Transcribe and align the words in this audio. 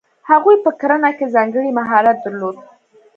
هغوی 0.29 0.55
په 0.65 0.71
کرنه 0.79 1.09
کې 1.17 1.31
ځانګړی 1.35 1.71
مهارت 1.79 2.17
درلود. 2.21 2.57